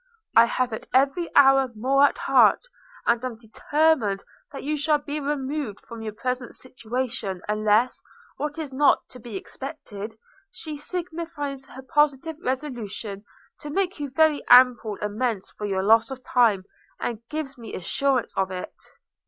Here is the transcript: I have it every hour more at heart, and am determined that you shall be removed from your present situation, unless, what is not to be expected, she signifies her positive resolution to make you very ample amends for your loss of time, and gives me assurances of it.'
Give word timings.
I 0.35 0.45
have 0.45 0.73
it 0.73 0.87
every 0.95 1.29
hour 1.35 1.69
more 1.75 2.05
at 2.05 2.17
heart, 2.17 2.65
and 3.05 3.23
am 3.23 3.37
determined 3.37 4.23
that 4.51 4.63
you 4.63 4.75
shall 4.75 4.97
be 4.97 5.19
removed 5.19 5.79
from 5.81 6.01
your 6.01 6.13
present 6.13 6.55
situation, 6.55 7.43
unless, 7.47 8.01
what 8.37 8.57
is 8.57 8.73
not 8.73 9.07
to 9.09 9.19
be 9.19 9.35
expected, 9.35 10.17
she 10.49 10.75
signifies 10.75 11.67
her 11.67 11.83
positive 11.83 12.37
resolution 12.41 13.25
to 13.59 13.69
make 13.69 13.99
you 13.99 14.09
very 14.09 14.43
ample 14.49 14.97
amends 15.03 15.51
for 15.51 15.67
your 15.67 15.83
loss 15.83 16.09
of 16.09 16.23
time, 16.23 16.63
and 16.99 17.21
gives 17.29 17.59
me 17.59 17.75
assurances 17.75 18.33
of 18.35 18.49
it.' 18.49 18.73